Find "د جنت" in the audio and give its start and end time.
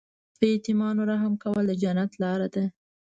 1.67-2.11